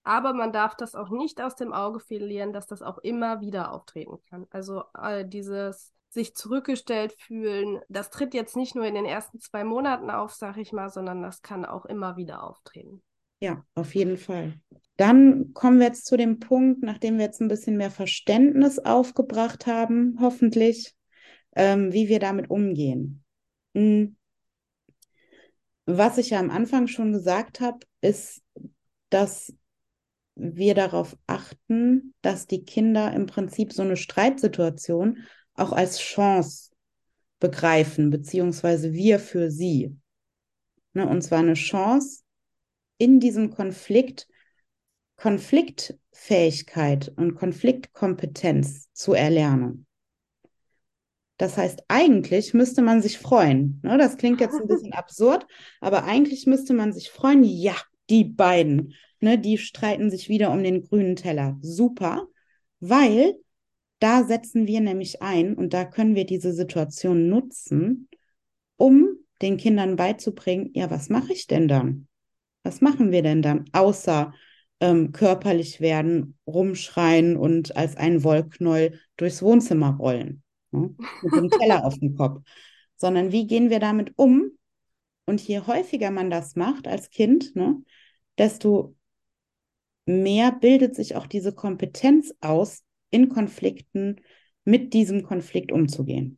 Aber 0.05 0.33
man 0.33 0.53
darf 0.53 0.75
das 0.77 0.95
auch 0.95 1.11
nicht 1.11 1.41
aus 1.41 1.55
dem 1.57 1.73
Auge 1.73 2.01
verlieren, 2.01 2.53
dass 2.53 2.67
das 2.67 2.83
auch 2.83 2.99
immer 2.99 3.41
wieder 3.41 3.73
auftreten 3.73 4.19
kann. 4.31 4.47
Also 4.51 4.85
äh, 4.99 5.27
dieses 5.27 5.93
sich 6.11 6.35
zurückgestellt 6.35 7.13
fühlen, 7.21 7.81
das 7.89 8.11
tritt 8.11 8.33
jetzt 8.33 8.57
nicht 8.57 8.75
nur 8.75 8.87
in 8.87 8.95
den 8.95 9.05
ersten 9.05 9.41
zwei 9.41 9.65
Monaten 9.65 10.11
auf, 10.11 10.33
sag 10.33 10.57
ich 10.57 10.73
mal, 10.73 10.89
sondern 10.89 11.23
das 11.23 11.43
kann 11.43 11.67
auch 11.67 11.85
immer 11.85 12.17
wieder 12.17 12.43
auftreten. 12.43 13.03
Ja, 13.41 13.65
auf 13.75 13.95
jeden 13.95 14.17
Fall. 14.17 14.55
Dann 14.97 15.53
kommen 15.55 15.79
wir 15.79 15.87
jetzt 15.87 16.07
zu 16.07 16.17
dem 16.17 16.41
Punkt, 16.41 16.83
nachdem 16.83 17.19
wir 17.19 17.27
jetzt 17.27 17.41
ein 17.41 17.49
bisschen 17.49 17.77
mehr 17.77 17.91
Verständnis 17.91 18.79
aufgebracht 18.81 19.67
haben, 19.67 20.19
hoffentlich, 20.21 20.95
ähm, 21.55 21.93
wie 21.93 22.09
wir 22.09 22.19
damit 22.19 22.51
umgehen. 22.51 23.23
Hm. 23.75 24.17
Was 25.87 26.19
ich 26.19 26.31
ja 26.31 26.41
am 26.41 26.51
Anfang 26.51 26.89
schon 26.89 27.13
gesagt 27.13 27.61
habe, 27.61 27.79
ist, 28.01 28.43
dass 29.09 29.55
wir 30.35 30.75
darauf 30.75 31.17
achten, 31.27 32.15
dass 32.23 32.47
die 32.47 32.65
Kinder 32.65 33.13
im 33.13 33.27
Prinzip 33.27 33.73
so 33.73 33.83
eine 33.83 33.97
Streitsituation 33.97 35.25
auch 35.55 35.73
als 35.73 35.99
Chance 35.99 36.71
begreifen, 37.41 38.11
beziehungsweise 38.11 38.93
wir 38.93 39.19
für 39.19 39.51
sie. 39.51 39.97
Ne, 40.93 41.09
und 41.09 41.23
zwar 41.23 41.41
eine 41.41 41.55
Chance, 41.55 42.23
in 42.99 43.21
diesem 43.21 43.51
Konflikt 43.51 44.29
Konfliktfähigkeit 45.17 47.13
und 47.17 47.35
Konfliktkompetenz 47.35 48.93
zu 48.93 49.15
erlernen. 49.15 49.87
Das 51.39 51.57
heißt, 51.57 51.85
eigentlich 51.89 52.55
müsste 52.55 52.83
man 52.83 53.03
sich 53.03 53.19
freuen. 53.19 53.81
Ne? 53.83 53.99
Das 53.99 54.17
klingt 54.17 54.41
jetzt 54.41 54.61
ein 54.61 54.67
bisschen 54.69 54.93
absurd, 54.93 55.47
aber 55.81 56.05
eigentlich 56.05 56.47
müsste 56.47 56.73
man 56.73 56.93
sich 56.93 57.11
freuen, 57.11 57.43
ja, 57.43 57.75
die 58.11 58.25
beiden, 58.25 58.95
ne, 59.21 59.39
die 59.39 59.59
streiten 59.59 60.11
sich 60.11 60.29
wieder 60.29 60.53
um 60.53 60.63
den 60.63 60.83
grünen 60.83 61.17
Teller. 61.17 61.59
Super, 61.61 62.27
weil 62.81 63.35
da 63.99 64.25
setzen 64.25 64.67
wir 64.67 64.81
nämlich 64.81 65.23
ein 65.23 65.55
und 65.55 65.75
da 65.75 65.85
können 65.85 66.15
wir 66.15 66.27
diese 66.27 66.53
Situation 66.53 67.29
nutzen, 67.29 68.09
um 68.77 69.09
den 69.43 69.57
Kindern 69.57 69.97
beizubringen, 69.97 70.71
ja, 70.75 70.91
was 70.91 71.09
mache 71.09 71.33
ich 71.33 71.47
denn 71.47 71.69
dann? 71.69 72.09
Was 72.63 72.81
machen 72.81 73.13
wir 73.13 73.23
denn 73.23 73.43
dann, 73.43 73.65
außer 73.73 74.33
ähm, 74.81 75.13
körperlich 75.13 75.81
werden, 75.81 76.39
rumschreien 76.47 77.37
und 77.37 77.77
als 77.77 77.97
ein 77.97 78.25
Wollknäuel 78.25 79.01
durchs 79.17 79.43
Wohnzimmer 79.43 79.97
rollen? 79.97 80.43
Ne? 80.71 80.95
Mit 81.23 81.35
dem 81.35 81.51
Teller 81.51 81.85
auf 81.85 81.99
dem 81.99 82.15
Kopf. 82.15 82.43
Sondern 82.97 83.33
wie 83.33 83.47
gehen 83.47 83.71
wir 83.71 83.81
damit 83.81 84.13
um? 84.17 84.51
Und 85.27 85.47
je 85.47 85.61
häufiger 85.61 86.11
man 86.11 86.31
das 86.31 86.57
macht 86.57 86.89
als 86.89 87.11
Kind, 87.11 87.55
ne, 87.55 87.83
desto 88.39 88.97
mehr 90.07 90.53
bildet 90.53 90.97
sich 90.97 91.17
auch 91.17 91.27
diese 91.27 91.55
Kompetenz 91.55 92.35
aus, 92.41 92.83
in 93.11 93.29
Konflikten 93.29 94.17
mit 94.65 94.95
diesem 94.95 95.23
Konflikt 95.23 95.73
umzugehen. 95.73 96.38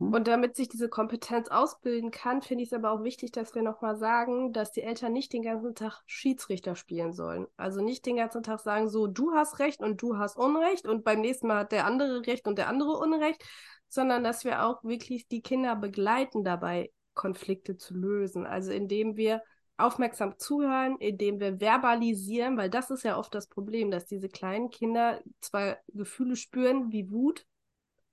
Und 0.00 0.28
damit 0.28 0.56
sich 0.56 0.70
diese 0.70 0.88
Kompetenz 0.88 1.48
ausbilden 1.48 2.10
kann, 2.10 2.40
finde 2.40 2.64
ich 2.64 2.70
es 2.70 2.72
aber 2.72 2.90
auch 2.90 3.04
wichtig, 3.04 3.32
dass 3.32 3.54
wir 3.54 3.60
nochmal 3.60 3.98
sagen, 3.98 4.54
dass 4.54 4.72
die 4.72 4.80
Eltern 4.80 5.12
nicht 5.12 5.30
den 5.34 5.42
ganzen 5.42 5.74
Tag 5.74 6.00
Schiedsrichter 6.06 6.74
spielen 6.74 7.12
sollen. 7.12 7.46
Also 7.58 7.82
nicht 7.82 8.06
den 8.06 8.16
ganzen 8.16 8.42
Tag 8.42 8.60
sagen, 8.60 8.88
so, 8.88 9.06
du 9.06 9.32
hast 9.34 9.58
Recht 9.58 9.80
und 9.80 10.00
du 10.00 10.16
hast 10.16 10.38
Unrecht 10.38 10.88
und 10.88 11.04
beim 11.04 11.20
nächsten 11.20 11.48
Mal 11.48 11.58
hat 11.58 11.72
der 11.72 11.84
andere 11.84 12.26
Recht 12.26 12.48
und 12.48 12.56
der 12.56 12.68
andere 12.68 12.92
Unrecht, 12.92 13.44
sondern 13.88 14.24
dass 14.24 14.42
wir 14.46 14.64
auch 14.64 14.82
wirklich 14.82 15.28
die 15.28 15.42
Kinder 15.42 15.76
begleiten 15.76 16.44
dabei, 16.44 16.90
Konflikte 17.12 17.76
zu 17.76 17.92
lösen. 17.92 18.46
Also 18.46 18.72
indem 18.72 19.18
wir 19.18 19.42
aufmerksam 19.76 20.38
zuhören, 20.38 20.96
indem 20.96 21.40
wir 21.40 21.58
verbalisieren, 21.58 22.56
weil 22.56 22.70
das 22.70 22.90
ist 22.90 23.02
ja 23.02 23.18
oft 23.18 23.34
das 23.34 23.48
Problem, 23.48 23.90
dass 23.90 24.06
diese 24.06 24.30
kleinen 24.30 24.70
Kinder 24.70 25.20
zwar 25.42 25.76
Gefühle 25.88 26.36
spüren 26.36 26.90
wie 26.90 27.10
Wut, 27.10 27.44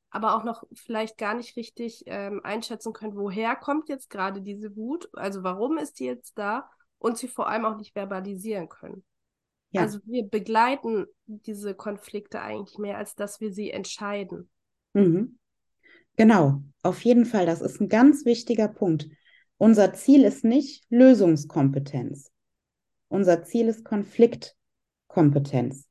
aber 0.09 0.35
auch 0.35 0.43
noch 0.43 0.63
vielleicht 0.73 1.17
gar 1.17 1.35
nicht 1.35 1.55
richtig 1.55 2.03
ähm, 2.07 2.41
einschätzen 2.43 2.93
können, 2.93 3.15
woher 3.15 3.55
kommt 3.55 3.89
jetzt 3.89 4.09
gerade 4.09 4.41
diese 4.41 4.75
Wut, 4.75 5.09
also 5.13 5.43
warum 5.43 5.77
ist 5.77 5.99
die 5.99 6.05
jetzt 6.05 6.37
da 6.37 6.69
und 6.97 7.17
sie 7.17 7.27
vor 7.27 7.49
allem 7.49 7.65
auch 7.65 7.77
nicht 7.77 7.93
verbalisieren 7.93 8.69
können. 8.69 9.03
Ja. 9.71 9.81
Also 9.81 9.99
wir 10.05 10.27
begleiten 10.27 11.05
diese 11.25 11.75
Konflikte 11.75 12.41
eigentlich 12.41 12.77
mehr, 12.77 12.97
als 12.97 13.15
dass 13.15 13.41
wir 13.41 13.51
sie 13.51 13.71
entscheiden. 13.71 14.49
Mhm. 14.93 15.37
Genau, 16.15 16.61
auf 16.83 17.03
jeden 17.03 17.25
Fall. 17.25 17.45
Das 17.45 17.61
ist 17.61 17.79
ein 17.79 17.89
ganz 17.89 18.25
wichtiger 18.25 18.67
Punkt. 18.67 19.07
Unser 19.57 19.93
Ziel 19.93 20.23
ist 20.23 20.43
nicht 20.43 20.85
Lösungskompetenz. 20.89 22.31
Unser 23.09 23.43
Ziel 23.43 23.67
ist 23.67 23.85
Konfliktkompetenz, 23.85 25.86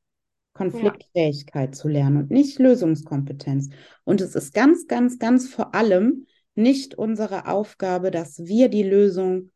Konfliktfähigkeit 0.57 1.75
zu 1.75 1.87
lernen 1.87 2.17
und 2.17 2.31
nicht 2.31 2.59
Lösungskompetenz. 2.59 3.69
Und 4.03 4.21
es 4.21 4.35
ist 4.35 4.53
ganz, 4.53 4.87
ganz, 4.87 5.19
ganz 5.19 5.47
vor 5.47 5.75
allem 5.75 6.25
nicht 6.55 6.95
unsere 6.95 7.47
Aufgabe, 7.47 8.11
dass 8.11 8.39
wir 8.39 8.69
die 8.69 8.83
Lösung 8.83 9.51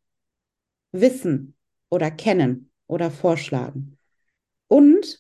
wissen 0.91 1.55
oder 1.89 2.12
kennen 2.12 2.72
oder 2.88 3.10
vorschlagen. 3.10 3.98
Und, 4.67 5.20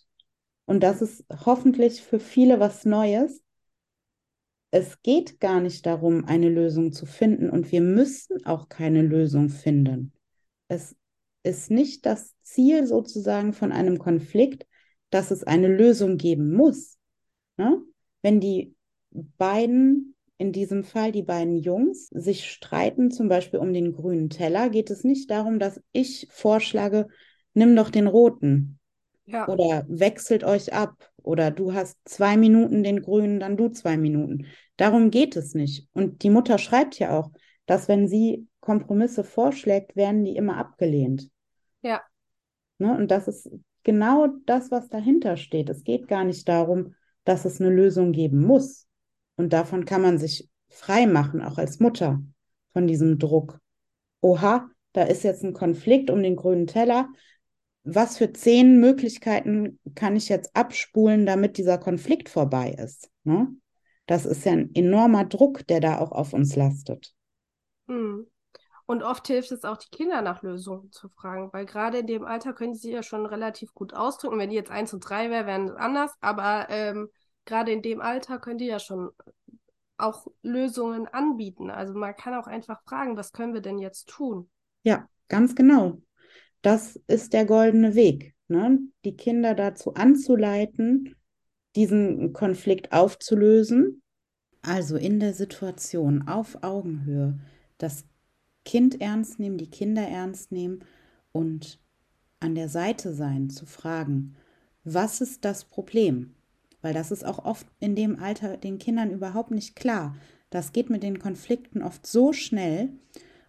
und 0.65 0.81
das 0.83 1.01
ist 1.01 1.25
hoffentlich 1.45 2.01
für 2.01 2.19
viele 2.19 2.59
was 2.59 2.85
Neues, 2.85 3.41
es 4.73 5.01
geht 5.01 5.41
gar 5.41 5.59
nicht 5.59 5.85
darum, 5.85 6.23
eine 6.25 6.47
Lösung 6.47 6.93
zu 6.93 7.05
finden 7.05 7.49
und 7.49 7.71
wir 7.73 7.81
müssen 7.81 8.45
auch 8.45 8.69
keine 8.69 9.01
Lösung 9.01 9.49
finden. 9.49 10.13
Es 10.69 10.95
ist 11.43 11.71
nicht 11.71 12.05
das 12.05 12.33
Ziel 12.41 12.87
sozusagen 12.87 13.51
von 13.51 13.73
einem 13.73 13.99
Konflikt, 13.99 14.65
dass 15.11 15.29
es 15.29 15.43
eine 15.43 15.67
Lösung 15.67 16.17
geben 16.17 16.53
muss. 16.53 16.97
Ne? 17.57 17.81
Wenn 18.23 18.39
die 18.39 18.73
beiden, 19.11 20.15
in 20.37 20.51
diesem 20.51 20.83
Fall 20.83 21.11
die 21.11 21.21
beiden 21.21 21.57
Jungs, 21.59 22.07
sich 22.07 22.49
streiten, 22.49 23.11
zum 23.11 23.29
Beispiel 23.29 23.59
um 23.59 23.73
den 23.73 23.93
grünen 23.93 24.29
Teller, 24.29 24.69
geht 24.69 24.89
es 24.89 25.03
nicht 25.03 25.29
darum, 25.29 25.59
dass 25.59 25.79
ich 25.91 26.27
vorschlage, 26.31 27.07
nimm 27.53 27.75
doch 27.75 27.91
den 27.91 28.07
roten. 28.07 28.79
Ja. 29.25 29.47
Oder 29.47 29.85
wechselt 29.87 30.43
euch 30.43 30.73
ab. 30.73 31.11
Oder 31.23 31.51
du 31.51 31.73
hast 31.73 31.97
zwei 32.05 32.37
Minuten 32.37 32.83
den 32.83 33.01
grünen, 33.01 33.39
dann 33.39 33.57
du 33.57 33.69
zwei 33.69 33.97
Minuten. 33.97 34.47
Darum 34.77 35.11
geht 35.11 35.35
es 35.35 35.53
nicht. 35.53 35.87
Und 35.93 36.23
die 36.23 36.31
Mutter 36.31 36.57
schreibt 36.57 36.97
ja 36.97 37.17
auch, 37.17 37.31
dass 37.67 37.87
wenn 37.87 38.07
sie 38.07 38.47
Kompromisse 38.59 39.23
vorschlägt, 39.23 39.95
werden 39.95 40.23
die 40.23 40.35
immer 40.35 40.57
abgelehnt. 40.57 41.29
Ja. 41.81 42.01
Ne? 42.79 42.95
Und 42.97 43.11
das 43.11 43.27
ist 43.27 43.51
genau 43.83 44.27
das, 44.45 44.71
was 44.71 44.89
dahinter 44.89 45.37
steht. 45.37 45.69
Es 45.69 45.83
geht 45.83 46.07
gar 46.07 46.23
nicht 46.23 46.47
darum, 46.47 46.95
dass 47.23 47.45
es 47.45 47.59
eine 47.59 47.69
Lösung 47.69 48.11
geben 48.11 48.45
muss. 48.45 48.87
Und 49.35 49.53
davon 49.53 49.85
kann 49.85 50.01
man 50.01 50.17
sich 50.17 50.49
frei 50.69 51.07
machen, 51.07 51.41
auch 51.41 51.57
als 51.57 51.79
Mutter, 51.79 52.21
von 52.73 52.87
diesem 52.87 53.19
Druck. 53.19 53.59
Oha, 54.21 54.69
da 54.93 55.03
ist 55.03 55.23
jetzt 55.23 55.43
ein 55.43 55.53
Konflikt 55.53 56.09
um 56.09 56.21
den 56.21 56.35
grünen 56.35 56.67
Teller. 56.67 57.09
Was 57.83 58.17
für 58.17 58.31
zehn 58.31 58.79
Möglichkeiten 58.79 59.79
kann 59.95 60.15
ich 60.15 60.29
jetzt 60.29 60.55
abspulen, 60.55 61.25
damit 61.25 61.57
dieser 61.57 61.77
Konflikt 61.77 62.29
vorbei 62.29 62.75
ist? 62.77 63.09
Ne? 63.23 63.47
Das 64.05 64.25
ist 64.25 64.45
ja 64.45 64.51
ein 64.51 64.73
enormer 64.75 65.25
Druck, 65.25 65.65
der 65.67 65.79
da 65.79 65.99
auch 65.99 66.11
auf 66.11 66.33
uns 66.33 66.55
lastet. 66.55 67.13
Hm. 67.87 68.27
Und 68.91 69.03
oft 69.03 69.25
hilft 69.27 69.53
es 69.53 69.63
auch, 69.63 69.77
die 69.77 69.87
Kinder 69.89 70.21
nach 70.21 70.43
Lösungen 70.43 70.91
zu 70.91 71.07
fragen, 71.07 71.47
weil 71.53 71.65
gerade 71.65 71.99
in 71.99 72.07
dem 72.07 72.25
Alter 72.25 72.51
können 72.51 72.75
sie 72.75 72.91
ja 72.91 73.03
schon 73.03 73.25
relativ 73.25 73.73
gut 73.73 73.93
ausdrücken. 73.93 74.37
Wenn 74.37 74.49
die 74.49 74.57
jetzt 74.57 74.69
eins 74.69 74.93
und 74.93 74.99
drei 74.99 75.29
wären, 75.29 75.47
wären 75.47 75.67
es 75.69 75.75
anders, 75.77 76.11
aber 76.19 76.67
ähm, 76.69 77.07
gerade 77.45 77.71
in 77.71 77.81
dem 77.81 78.01
Alter 78.01 78.37
können 78.37 78.57
die 78.57 78.65
ja 78.65 78.79
schon 78.79 79.11
auch 79.97 80.27
Lösungen 80.41 81.07
anbieten. 81.07 81.71
Also 81.71 81.93
man 81.93 82.17
kann 82.17 82.33
auch 82.33 82.47
einfach 82.47 82.81
fragen, 82.83 83.15
was 83.15 83.31
können 83.31 83.53
wir 83.53 83.61
denn 83.61 83.79
jetzt 83.79 84.09
tun? 84.09 84.49
Ja, 84.83 85.07
ganz 85.29 85.55
genau. 85.55 86.01
Das 86.61 86.99
ist 87.07 87.31
der 87.31 87.45
goldene 87.45 87.95
Weg, 87.95 88.35
ne? 88.49 88.77
die 89.05 89.15
Kinder 89.15 89.55
dazu 89.55 89.93
anzuleiten, 89.93 91.15
diesen 91.77 92.33
Konflikt 92.33 92.91
aufzulösen. 92.91 94.03
Also 94.61 94.97
in 94.97 95.21
der 95.21 95.33
Situation 95.33 96.27
auf 96.27 96.61
Augenhöhe 96.61 97.39
das 97.77 98.05
Kind 98.63 99.01
ernst 99.01 99.39
nehmen, 99.39 99.57
die 99.57 99.69
Kinder 99.69 100.03
ernst 100.03 100.51
nehmen 100.51 100.83
und 101.31 101.79
an 102.39 102.55
der 102.55 102.69
Seite 102.69 103.13
sein, 103.13 103.49
zu 103.49 103.65
fragen, 103.65 104.35
was 104.83 105.21
ist 105.21 105.45
das 105.45 105.65
Problem? 105.65 106.33
Weil 106.81 106.93
das 106.93 107.11
ist 107.11 107.25
auch 107.25 107.45
oft 107.45 107.67
in 107.79 107.95
dem 107.95 108.19
Alter 108.19 108.57
den 108.57 108.79
Kindern 108.79 109.11
überhaupt 109.11 109.51
nicht 109.51 109.75
klar. 109.75 110.15
Das 110.49 110.73
geht 110.73 110.89
mit 110.89 111.03
den 111.03 111.19
Konflikten 111.19 111.83
oft 111.83 112.05
so 112.05 112.33
schnell 112.33 112.89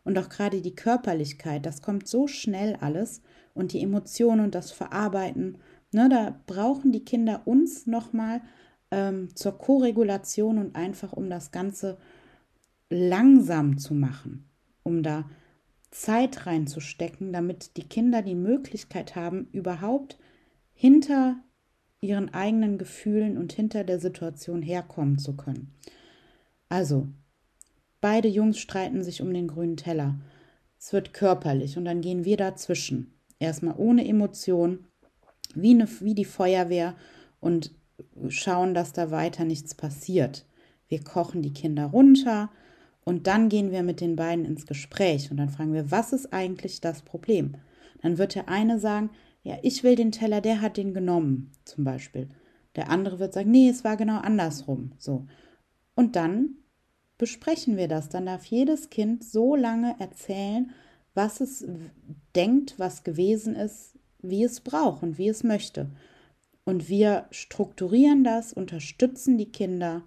und 0.04 0.18
auch 0.18 0.28
gerade 0.28 0.60
die 0.60 0.74
Körperlichkeit, 0.74 1.64
das 1.64 1.80
kommt 1.80 2.06
so 2.06 2.26
schnell 2.26 2.76
alles 2.80 3.22
und 3.54 3.72
die 3.72 3.82
Emotionen 3.82 4.44
und 4.44 4.54
das 4.54 4.72
Verarbeiten, 4.72 5.58
ne, 5.92 6.08
da 6.08 6.40
brauchen 6.46 6.92
die 6.92 7.04
Kinder 7.04 7.42
uns 7.46 7.86
nochmal 7.86 8.42
ähm, 8.90 9.34
zur 9.34 9.56
Koregulation 9.56 10.58
und 10.58 10.76
einfach 10.76 11.12
um 11.12 11.30
das 11.30 11.50
Ganze 11.50 11.98
langsam 12.90 13.78
zu 13.78 13.94
machen 13.94 14.51
um 14.82 15.02
da 15.02 15.28
Zeit 15.90 16.46
reinzustecken, 16.46 17.32
damit 17.32 17.76
die 17.76 17.84
Kinder 17.84 18.22
die 18.22 18.34
Möglichkeit 18.34 19.14
haben, 19.14 19.48
überhaupt 19.52 20.18
hinter 20.72 21.36
ihren 22.00 22.34
eigenen 22.34 22.78
Gefühlen 22.78 23.38
und 23.38 23.52
hinter 23.52 23.84
der 23.84 24.00
Situation 24.00 24.62
herkommen 24.62 25.18
zu 25.18 25.36
können. 25.36 25.72
Also, 26.68 27.06
beide 28.00 28.28
Jungs 28.28 28.58
streiten 28.58 29.04
sich 29.04 29.22
um 29.22 29.32
den 29.32 29.46
grünen 29.46 29.76
Teller. 29.76 30.18
Es 30.78 30.92
wird 30.92 31.12
körperlich 31.12 31.76
und 31.76 31.84
dann 31.84 32.00
gehen 32.00 32.24
wir 32.24 32.36
dazwischen. 32.36 33.14
Erstmal 33.38 33.74
ohne 33.76 34.06
Emotion, 34.06 34.86
wie, 35.54 35.70
eine, 35.70 35.88
wie 36.00 36.14
die 36.14 36.24
Feuerwehr 36.24 36.96
und 37.40 37.72
schauen, 38.28 38.74
dass 38.74 38.92
da 38.92 39.10
weiter 39.10 39.44
nichts 39.44 39.74
passiert. 39.74 40.46
Wir 40.88 41.02
kochen 41.04 41.42
die 41.42 41.52
Kinder 41.52 41.86
runter, 41.86 42.50
und 43.04 43.26
dann 43.26 43.48
gehen 43.48 43.70
wir 43.70 43.82
mit 43.82 44.00
den 44.00 44.16
beiden 44.16 44.44
ins 44.44 44.66
Gespräch 44.66 45.30
und 45.30 45.36
dann 45.36 45.50
fragen 45.50 45.72
wir, 45.72 45.90
was 45.90 46.12
ist 46.12 46.32
eigentlich 46.32 46.80
das 46.80 47.02
Problem? 47.02 47.56
Dann 48.00 48.18
wird 48.18 48.34
der 48.34 48.48
eine 48.48 48.78
sagen, 48.78 49.10
ja, 49.42 49.56
ich 49.62 49.82
will 49.82 49.96
den 49.96 50.12
Teller, 50.12 50.40
der 50.40 50.60
hat 50.60 50.76
den 50.76 50.94
genommen, 50.94 51.50
zum 51.64 51.84
Beispiel. 51.84 52.28
Der 52.76 52.90
andere 52.90 53.18
wird 53.18 53.34
sagen, 53.34 53.50
nee, 53.50 53.68
es 53.68 53.84
war 53.84 53.96
genau 53.96 54.18
andersrum. 54.18 54.92
So. 54.98 55.26
Und 55.94 56.16
dann 56.16 56.56
besprechen 57.18 57.76
wir 57.76 57.88
das. 57.88 58.08
Dann 58.08 58.26
darf 58.26 58.44
jedes 58.46 58.90
Kind 58.90 59.24
so 59.24 59.56
lange 59.56 59.96
erzählen, 59.98 60.70
was 61.14 61.40
es 61.40 61.66
denkt, 62.34 62.78
was 62.78 63.04
gewesen 63.04 63.54
ist, 63.54 63.98
wie 64.22 64.44
es 64.44 64.60
braucht 64.60 65.02
und 65.02 65.18
wie 65.18 65.28
es 65.28 65.42
möchte. 65.42 65.90
Und 66.64 66.88
wir 66.88 67.26
strukturieren 67.30 68.24
das, 68.24 68.52
unterstützen 68.52 69.36
die 69.36 69.50
Kinder, 69.50 70.02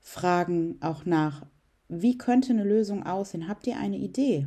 fragen 0.00 0.78
auch 0.80 1.04
nach, 1.04 1.44
wie 1.88 2.18
könnte 2.18 2.52
eine 2.52 2.64
Lösung 2.64 3.04
aussehen? 3.04 3.48
Habt 3.48 3.66
ihr 3.66 3.78
eine 3.78 3.96
Idee? 3.96 4.46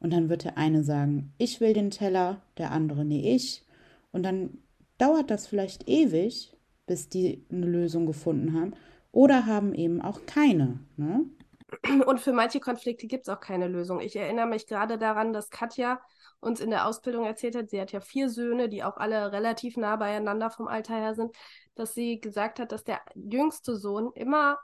Und 0.00 0.12
dann 0.12 0.28
wird 0.28 0.44
der 0.44 0.58
eine 0.58 0.82
sagen, 0.82 1.32
ich 1.38 1.60
will 1.60 1.72
den 1.72 1.90
Teller, 1.90 2.40
der 2.56 2.72
andere, 2.72 3.04
nee, 3.04 3.34
ich. 3.34 3.64
Und 4.12 4.24
dann 4.24 4.58
dauert 4.98 5.30
das 5.30 5.46
vielleicht 5.46 5.88
ewig, 5.88 6.56
bis 6.86 7.08
die 7.08 7.44
eine 7.50 7.66
Lösung 7.66 8.06
gefunden 8.06 8.58
haben. 8.58 8.72
Oder 9.12 9.46
haben 9.46 9.74
eben 9.74 10.00
auch 10.00 10.26
keine. 10.26 10.80
Ne? 10.96 11.26
Und 12.06 12.20
für 12.20 12.32
manche 12.32 12.60
Konflikte 12.60 13.06
gibt 13.06 13.28
es 13.28 13.34
auch 13.34 13.40
keine 13.40 13.68
Lösung. 13.68 14.00
Ich 14.00 14.16
erinnere 14.16 14.46
mich 14.46 14.66
gerade 14.66 14.98
daran, 14.98 15.32
dass 15.32 15.50
Katja 15.50 16.00
uns 16.40 16.60
in 16.60 16.70
der 16.70 16.86
Ausbildung 16.86 17.26
erzählt 17.26 17.54
hat, 17.54 17.70
sie 17.70 17.80
hat 17.80 17.92
ja 17.92 18.00
vier 18.00 18.30
Söhne, 18.30 18.68
die 18.68 18.82
auch 18.82 18.96
alle 18.96 19.30
relativ 19.30 19.76
nah 19.76 19.96
beieinander 19.96 20.50
vom 20.50 20.68
Alter 20.68 20.94
her 20.96 21.14
sind, 21.14 21.36
dass 21.74 21.94
sie 21.94 22.20
gesagt 22.20 22.58
hat, 22.58 22.72
dass 22.72 22.82
der 22.82 23.00
jüngste 23.14 23.76
Sohn 23.76 24.10
immer 24.14 24.58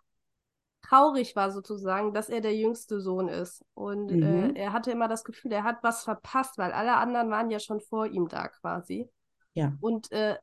traurig 0.88 1.36
war 1.36 1.50
sozusagen, 1.50 2.12
dass 2.12 2.28
er 2.28 2.40
der 2.40 2.56
jüngste 2.56 3.00
Sohn 3.00 3.28
ist. 3.28 3.64
Und 3.74 4.10
äh, 4.10 4.14
mhm. 4.14 4.56
äh, 4.56 4.60
er 4.60 4.72
hatte 4.72 4.90
immer 4.90 5.08
das 5.08 5.24
Gefühl, 5.24 5.52
er 5.52 5.64
hat 5.64 5.82
was 5.82 6.04
verpasst, 6.04 6.58
weil 6.58 6.72
alle 6.72 6.96
anderen 6.96 7.30
waren 7.30 7.50
ja 7.50 7.60
schon 7.60 7.80
vor 7.80 8.06
ihm 8.06 8.28
da 8.28 8.48
quasi. 8.48 9.10
Ja. 9.54 9.72
Und 9.80 10.12
äh, 10.12 10.36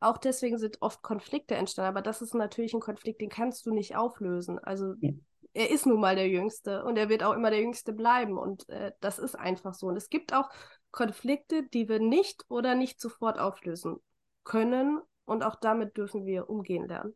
auch 0.00 0.18
deswegen 0.18 0.58
sind 0.58 0.82
oft 0.82 1.02
Konflikte 1.02 1.54
entstanden. 1.54 1.88
Aber 1.88 2.02
das 2.02 2.22
ist 2.22 2.34
natürlich 2.34 2.74
ein 2.74 2.80
Konflikt, 2.80 3.20
den 3.20 3.28
kannst 3.28 3.66
du 3.66 3.72
nicht 3.72 3.96
auflösen. 3.96 4.58
Also 4.58 4.94
ja. 5.00 5.10
er 5.52 5.70
ist 5.70 5.86
nun 5.86 6.00
mal 6.00 6.16
der 6.16 6.28
Jüngste 6.28 6.84
und 6.84 6.96
er 6.96 7.08
wird 7.08 7.22
auch 7.22 7.34
immer 7.34 7.50
der 7.50 7.60
Jüngste 7.60 7.92
bleiben. 7.92 8.38
Und 8.38 8.68
äh, 8.68 8.92
das 9.00 9.18
ist 9.18 9.34
einfach 9.34 9.74
so. 9.74 9.86
Und 9.86 9.96
es 9.96 10.08
gibt 10.08 10.34
auch 10.34 10.50
Konflikte, 10.90 11.62
die 11.62 11.88
wir 11.88 12.00
nicht 12.00 12.44
oder 12.48 12.74
nicht 12.74 13.00
sofort 13.00 13.38
auflösen 13.38 13.96
können. 14.44 15.00
Und 15.24 15.42
auch 15.42 15.56
damit 15.56 15.96
dürfen 15.96 16.24
wir 16.24 16.48
umgehen 16.48 16.86
lernen. 16.86 17.14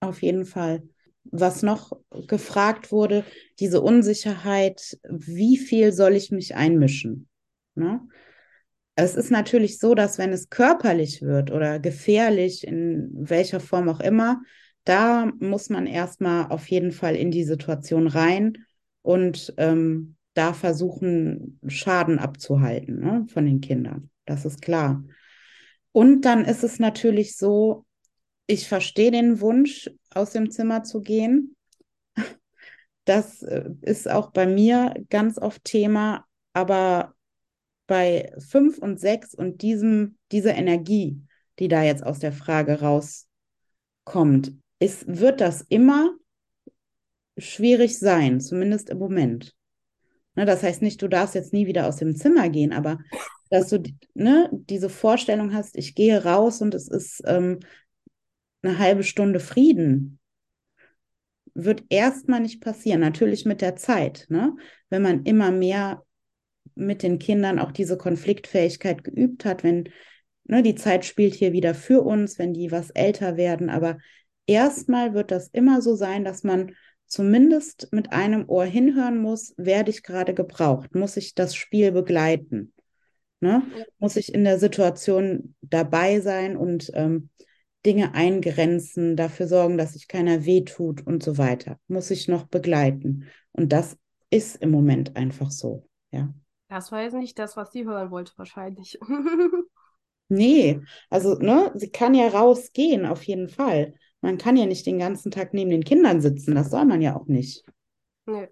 Auf 0.00 0.22
jeden 0.22 0.46
Fall 0.46 0.82
was 1.24 1.62
noch 1.62 1.92
gefragt 2.26 2.92
wurde, 2.92 3.24
diese 3.58 3.80
Unsicherheit, 3.80 4.98
wie 5.08 5.56
viel 5.56 5.92
soll 5.92 6.14
ich 6.14 6.30
mich 6.30 6.56
einmischen? 6.56 7.28
Ne? 7.74 8.00
Es 8.94 9.16
ist 9.16 9.30
natürlich 9.30 9.78
so, 9.78 9.94
dass 9.94 10.18
wenn 10.18 10.32
es 10.32 10.50
körperlich 10.50 11.22
wird 11.22 11.50
oder 11.50 11.78
gefährlich, 11.78 12.66
in 12.66 13.10
welcher 13.12 13.60
Form 13.60 13.88
auch 13.88 14.00
immer, 14.00 14.42
da 14.84 15.30
muss 15.38 15.68
man 15.68 15.86
erstmal 15.86 16.46
auf 16.50 16.66
jeden 16.68 16.92
Fall 16.92 17.16
in 17.16 17.30
die 17.30 17.44
Situation 17.44 18.06
rein 18.06 18.58
und 19.02 19.54
ähm, 19.56 20.16
da 20.34 20.52
versuchen, 20.52 21.58
Schaden 21.66 22.18
abzuhalten 22.18 23.00
ne, 23.00 23.26
von 23.28 23.46
den 23.46 23.60
Kindern. 23.60 24.10
Das 24.26 24.44
ist 24.44 24.62
klar. 24.62 25.04
Und 25.92 26.22
dann 26.22 26.44
ist 26.44 26.62
es 26.62 26.78
natürlich 26.78 27.36
so, 27.36 27.84
ich 28.46 28.68
verstehe 28.68 29.10
den 29.10 29.40
Wunsch, 29.40 29.90
aus 30.14 30.30
dem 30.30 30.50
Zimmer 30.50 30.82
zu 30.82 31.00
gehen. 31.00 31.56
Das 33.04 33.42
äh, 33.42 33.70
ist 33.82 34.08
auch 34.10 34.30
bei 34.30 34.46
mir 34.46 34.94
ganz 35.08 35.38
oft 35.38 35.64
Thema, 35.64 36.26
aber 36.52 37.14
bei 37.86 38.32
fünf 38.38 38.78
und 38.78 39.00
sechs 39.00 39.34
und 39.34 39.62
diesem, 39.62 40.16
dieser 40.30 40.54
Energie, 40.54 41.20
die 41.58 41.68
da 41.68 41.82
jetzt 41.82 42.04
aus 42.04 42.20
der 42.20 42.32
Frage 42.32 42.80
rauskommt, 42.80 44.52
ist, 44.78 45.04
wird 45.08 45.40
das 45.40 45.62
immer 45.62 46.14
schwierig 47.36 47.98
sein, 47.98 48.40
zumindest 48.40 48.90
im 48.90 48.98
Moment. 48.98 49.54
Ne, 50.36 50.44
das 50.44 50.62
heißt 50.62 50.82
nicht, 50.82 51.02
du 51.02 51.08
darfst 51.08 51.34
jetzt 51.34 51.52
nie 51.52 51.66
wieder 51.66 51.88
aus 51.88 51.96
dem 51.96 52.14
Zimmer 52.14 52.48
gehen, 52.48 52.72
aber 52.72 52.98
dass 53.50 53.68
du 53.68 53.82
ne, 54.14 54.48
diese 54.52 54.88
Vorstellung 54.88 55.52
hast, 55.52 55.76
ich 55.76 55.94
gehe 55.94 56.22
raus 56.22 56.62
und 56.62 56.74
es 56.74 56.86
ist 56.86 57.22
ähm, 57.26 57.58
eine 58.62 58.78
halbe 58.78 59.02
Stunde 59.02 59.40
Frieden, 59.40 60.18
wird 61.54 61.84
erstmal 61.88 62.40
nicht 62.40 62.60
passieren. 62.60 63.00
Natürlich 63.00 63.44
mit 63.44 63.60
der 63.60 63.76
Zeit, 63.76 64.26
ne? 64.28 64.56
wenn 64.88 65.02
man 65.02 65.24
immer 65.24 65.50
mehr 65.50 66.02
mit 66.74 67.02
den 67.02 67.18
Kindern 67.18 67.58
auch 67.58 67.72
diese 67.72 67.96
Konfliktfähigkeit 67.96 69.04
geübt 69.04 69.44
hat, 69.44 69.64
wenn 69.64 69.88
ne, 70.44 70.62
die 70.62 70.74
Zeit 70.74 71.04
spielt 71.04 71.34
hier 71.34 71.52
wieder 71.52 71.74
für 71.74 72.02
uns, 72.02 72.38
wenn 72.38 72.52
die 72.54 72.70
was 72.70 72.90
älter 72.90 73.36
werden. 73.36 73.70
Aber 73.70 73.98
erstmal 74.46 75.14
wird 75.14 75.30
das 75.30 75.48
immer 75.48 75.82
so 75.82 75.94
sein, 75.94 76.24
dass 76.24 76.44
man 76.44 76.74
zumindest 77.06 77.88
mit 77.92 78.12
einem 78.12 78.48
Ohr 78.48 78.64
hinhören 78.64 79.18
muss, 79.18 79.54
werde 79.56 79.90
ich 79.90 80.02
gerade 80.02 80.32
gebraucht? 80.32 80.94
Muss 80.94 81.16
ich 81.16 81.34
das 81.34 81.56
Spiel 81.56 81.92
begleiten? 81.92 82.72
Ne? 83.40 83.62
Muss 83.98 84.16
ich 84.16 84.32
in 84.32 84.44
der 84.44 84.58
Situation 84.58 85.54
dabei 85.60 86.20
sein 86.20 86.56
und 86.56 86.90
ähm, 86.94 87.30
Dinge 87.84 88.14
eingrenzen, 88.14 89.16
dafür 89.16 89.46
sorgen, 89.46 89.78
dass 89.78 89.94
sich 89.94 90.08
keiner 90.08 90.44
wehtut 90.44 91.06
und 91.06 91.22
so 91.22 91.38
weiter? 91.38 91.78
Muss 91.88 92.10
ich 92.10 92.28
noch 92.28 92.44
begleiten? 92.44 93.26
Und 93.52 93.72
das 93.72 93.96
ist 94.30 94.56
im 94.56 94.70
Moment 94.70 95.16
einfach 95.16 95.50
so, 95.50 95.88
ja. 96.10 96.32
Das 96.68 96.92
war 96.92 97.02
jetzt 97.02 97.14
nicht 97.14 97.38
das, 97.38 97.56
was 97.56 97.72
sie 97.72 97.84
hören 97.84 98.10
wollte, 98.10 98.32
wahrscheinlich. 98.36 98.98
nee, 100.28 100.80
also, 101.08 101.34
ne, 101.34 101.72
sie 101.74 101.90
kann 101.90 102.14
ja 102.14 102.28
rausgehen, 102.28 103.06
auf 103.06 103.24
jeden 103.24 103.48
Fall. 103.48 103.94
Man 104.20 104.38
kann 104.38 104.56
ja 104.56 104.66
nicht 104.66 104.86
den 104.86 104.98
ganzen 104.98 105.30
Tag 105.30 105.52
neben 105.52 105.70
den 105.70 105.82
Kindern 105.82 106.20
sitzen, 106.20 106.54
das 106.54 106.70
soll 106.70 106.84
man 106.84 107.00
ja 107.00 107.16
auch 107.16 107.26
nicht. 107.26 107.64
Nee. 108.26 108.48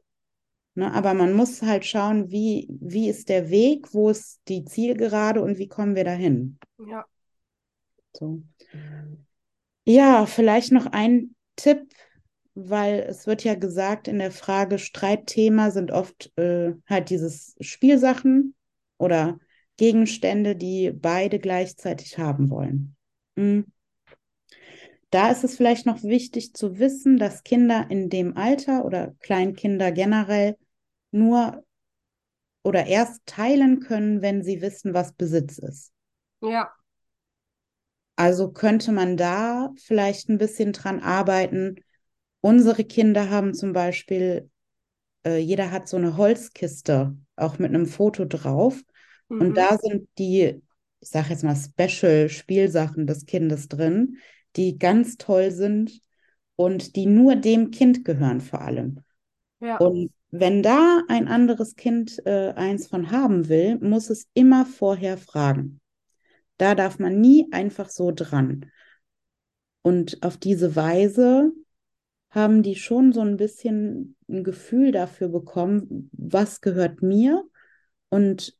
Ne, 0.74 0.92
aber 0.92 1.14
man 1.14 1.32
muss 1.32 1.62
halt 1.62 1.84
schauen, 1.84 2.30
wie, 2.30 2.68
wie 2.80 3.08
ist 3.08 3.28
der 3.28 3.50
Weg, 3.50 3.94
wo 3.94 4.10
ist 4.10 4.40
die 4.48 4.64
Zielgerade 4.64 5.42
und 5.42 5.58
wie 5.58 5.68
kommen 5.68 5.94
wir 5.94 6.04
dahin. 6.04 6.58
Ja. 6.78 7.04
So. 8.18 8.42
Ja, 9.84 10.26
vielleicht 10.26 10.72
noch 10.72 10.86
ein 10.86 11.34
Tipp, 11.56 11.92
weil 12.54 13.00
es 13.00 13.26
wird 13.26 13.44
ja 13.44 13.54
gesagt 13.54 14.08
in 14.08 14.18
der 14.18 14.32
Frage, 14.32 14.78
Streitthema 14.78 15.70
sind 15.70 15.90
oft 15.90 16.32
äh, 16.36 16.72
halt 16.86 17.10
dieses 17.10 17.56
Spielsachen 17.60 18.54
oder 18.98 19.38
Gegenstände, 19.76 20.56
die 20.56 20.90
beide 20.90 21.38
gleichzeitig 21.38 22.18
haben 22.18 22.50
wollen. 22.50 22.96
Mhm. 23.36 23.66
Da 25.10 25.30
ist 25.30 25.44
es 25.44 25.56
vielleicht 25.56 25.86
noch 25.86 26.02
wichtig 26.02 26.52
zu 26.52 26.78
wissen, 26.78 27.16
dass 27.16 27.44
Kinder 27.44 27.86
in 27.88 28.10
dem 28.10 28.36
Alter 28.36 28.84
oder 28.84 29.14
Kleinkinder 29.20 29.90
generell 29.92 30.56
nur 31.12 31.64
oder 32.62 32.86
erst 32.86 33.24
teilen 33.24 33.80
können, 33.80 34.20
wenn 34.20 34.42
sie 34.42 34.60
wissen, 34.60 34.92
was 34.92 35.14
Besitz 35.14 35.58
ist. 35.58 35.92
Ja. 36.42 36.70
Also 38.18 38.50
könnte 38.50 38.90
man 38.90 39.16
da 39.16 39.70
vielleicht 39.76 40.28
ein 40.28 40.38
bisschen 40.38 40.72
dran 40.72 40.98
arbeiten. 40.98 41.76
Unsere 42.40 42.82
Kinder 42.82 43.30
haben 43.30 43.54
zum 43.54 43.72
Beispiel, 43.72 44.50
äh, 45.24 45.38
jeder 45.38 45.70
hat 45.70 45.86
so 45.86 45.98
eine 45.98 46.16
Holzkiste, 46.16 47.16
auch 47.36 47.60
mit 47.60 47.72
einem 47.72 47.86
Foto 47.86 48.24
drauf. 48.24 48.82
Mhm. 49.28 49.40
Und 49.40 49.54
da 49.56 49.78
sind 49.78 50.08
die, 50.18 50.60
ich 50.98 51.08
sage 51.08 51.28
jetzt 51.28 51.44
mal, 51.44 51.54
Special-Spielsachen 51.54 53.06
des 53.06 53.24
Kindes 53.24 53.68
drin, 53.68 54.16
die 54.56 54.78
ganz 54.78 55.16
toll 55.16 55.52
sind 55.52 56.00
und 56.56 56.96
die 56.96 57.06
nur 57.06 57.36
dem 57.36 57.70
Kind 57.70 58.04
gehören 58.04 58.40
vor 58.40 58.62
allem. 58.62 58.98
Ja. 59.60 59.76
Und 59.76 60.10
wenn 60.32 60.64
da 60.64 61.02
ein 61.06 61.28
anderes 61.28 61.76
Kind 61.76 62.20
äh, 62.26 62.52
eins 62.56 62.88
von 62.88 63.12
haben 63.12 63.48
will, 63.48 63.78
muss 63.78 64.10
es 64.10 64.26
immer 64.34 64.66
vorher 64.66 65.18
fragen. 65.18 65.78
Da 66.58 66.74
darf 66.74 66.98
man 66.98 67.20
nie 67.20 67.48
einfach 67.52 67.88
so 67.88 68.12
dran. 68.12 68.70
Und 69.82 70.22
auf 70.22 70.36
diese 70.36 70.76
Weise 70.76 71.52
haben 72.30 72.62
die 72.62 72.76
schon 72.76 73.12
so 73.12 73.20
ein 73.20 73.36
bisschen 73.36 74.16
ein 74.28 74.44
Gefühl 74.44 74.92
dafür 74.92 75.28
bekommen, 75.28 76.10
was 76.12 76.60
gehört 76.60 77.00
mir 77.00 77.42
und 78.10 78.56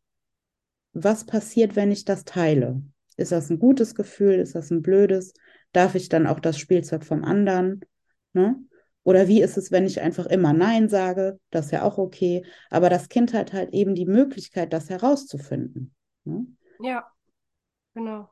was 0.93 1.27
passiert, 1.27 1.77
wenn 1.77 1.93
ich 1.93 2.05
das 2.05 2.25
teile. 2.25 2.83
Ist 3.17 3.33
das 3.33 3.51
ein 3.51 3.59
gutes 3.59 3.95
Gefühl? 3.95 4.35
Ist 4.35 4.55
das 4.55 4.71
ein 4.71 4.81
blödes? 4.81 5.35
Darf 5.73 5.95
ich 5.95 6.09
dann 6.09 6.27
auch 6.27 6.41
das 6.41 6.59
Spielzeug 6.59 7.05
vom 7.05 7.25
anderen? 7.25 7.81
Ne? 8.33 8.57
Oder 9.03 9.29
wie 9.29 9.43
ist 9.43 9.59
es, 9.59 9.71
wenn 9.71 9.87
ich 9.87 10.01
einfach 10.01 10.27
immer 10.27 10.53
Nein 10.53 10.89
sage? 10.89 11.39
Das 11.51 11.67
ist 11.67 11.73
ja 11.73 11.83
auch 11.83 11.99
okay. 11.99 12.45
Aber 12.71 12.89
das 12.89 13.09
Kind 13.09 13.35
hat 13.35 13.53
halt 13.53 13.73
eben 13.75 13.95
die 13.95 14.07
Möglichkeit, 14.07 14.73
das 14.73 14.89
herauszufinden. 14.89 15.95
Ne? 16.25 16.47
Ja, 16.81 17.07
genau. 17.99 18.31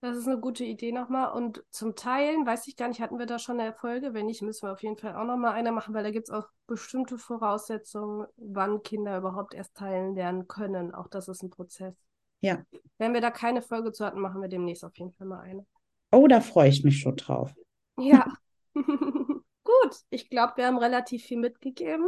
Das 0.00 0.16
ist 0.16 0.28
eine 0.28 0.38
gute 0.38 0.64
Idee 0.64 0.92
nochmal. 0.92 1.32
Und 1.32 1.64
zum 1.70 1.96
Teilen, 1.96 2.46
weiß 2.46 2.68
ich 2.68 2.76
gar 2.76 2.86
nicht, 2.86 3.00
hatten 3.00 3.18
wir 3.18 3.26
da 3.26 3.40
schon 3.40 3.58
eine 3.58 3.68
Erfolge? 3.68 4.14
Wenn 4.14 4.26
nicht, 4.26 4.42
müssen 4.42 4.68
wir 4.68 4.72
auf 4.72 4.82
jeden 4.82 4.96
Fall 4.96 5.16
auch 5.16 5.24
nochmal 5.24 5.54
eine 5.54 5.72
machen, 5.72 5.92
weil 5.92 6.04
da 6.04 6.12
gibt 6.12 6.28
es 6.28 6.34
auch 6.34 6.46
bestimmte 6.68 7.18
Voraussetzungen, 7.18 8.26
wann 8.36 8.82
Kinder 8.84 9.18
überhaupt 9.18 9.54
erst 9.54 9.76
teilen 9.76 10.14
lernen 10.14 10.46
können. 10.46 10.94
Auch 10.94 11.08
das 11.08 11.26
ist 11.26 11.42
ein 11.42 11.50
Prozess. 11.50 11.96
Ja. 12.40 12.62
Wenn 12.98 13.12
wir 13.12 13.20
da 13.20 13.32
keine 13.32 13.60
Folge 13.60 13.90
zu 13.90 14.04
hatten, 14.04 14.20
machen 14.20 14.40
wir 14.40 14.48
demnächst 14.48 14.84
auf 14.84 14.96
jeden 14.96 15.12
Fall 15.12 15.26
mal 15.26 15.40
eine. 15.40 15.66
Oh, 16.12 16.28
da 16.28 16.40
freue 16.40 16.68
ich 16.68 16.84
mich 16.84 17.00
schon 17.00 17.16
drauf. 17.16 17.52
Ja. 17.98 18.24
Gut, 18.74 19.96
ich 20.10 20.30
glaube, 20.30 20.52
wir 20.56 20.66
haben 20.66 20.78
relativ 20.78 21.24
viel 21.24 21.38
mitgegeben. 21.38 22.06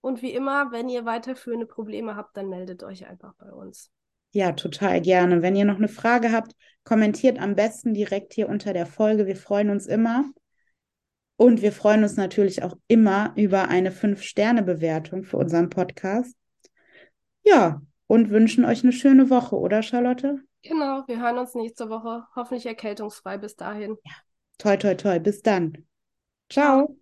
Und 0.00 0.22
wie 0.22 0.32
immer, 0.32 0.72
wenn 0.72 0.88
ihr 0.88 1.04
weiterführende 1.04 1.66
Probleme 1.66 2.16
habt, 2.16 2.36
dann 2.36 2.48
meldet 2.48 2.82
euch 2.82 3.06
einfach 3.06 3.34
bei 3.34 3.52
uns. 3.52 3.90
Ja, 4.36 4.52
total 4.52 5.00
gerne. 5.00 5.40
Wenn 5.40 5.56
ihr 5.56 5.64
noch 5.64 5.78
eine 5.78 5.88
Frage 5.88 6.30
habt, 6.30 6.52
kommentiert 6.84 7.38
am 7.38 7.54
besten 7.54 7.94
direkt 7.94 8.34
hier 8.34 8.50
unter 8.50 8.74
der 8.74 8.84
Folge. 8.84 9.24
Wir 9.24 9.34
freuen 9.34 9.70
uns 9.70 9.86
immer. 9.86 10.30
Und 11.36 11.62
wir 11.62 11.72
freuen 11.72 12.02
uns 12.02 12.18
natürlich 12.18 12.62
auch 12.62 12.76
immer 12.86 13.32
über 13.34 13.68
eine 13.68 13.90
5-Sterne-Bewertung 13.90 15.24
für 15.24 15.38
unseren 15.38 15.70
Podcast. 15.70 16.36
Ja, 17.44 17.80
und 18.08 18.28
wünschen 18.28 18.66
euch 18.66 18.82
eine 18.82 18.92
schöne 18.92 19.30
Woche, 19.30 19.56
oder 19.56 19.82
Charlotte? 19.82 20.42
Genau, 20.62 21.02
wir 21.06 21.18
hören 21.18 21.38
uns 21.38 21.54
nächste 21.54 21.88
Woche. 21.88 22.26
Hoffentlich 22.36 22.66
erkältungsfrei 22.66 23.38
bis 23.38 23.56
dahin. 23.56 23.96
Ja, 24.04 24.12
toi, 24.58 24.76
toi, 24.76 24.94
toi. 24.96 25.18
Bis 25.18 25.40
dann. 25.40 25.86
Ciao. 26.50 26.94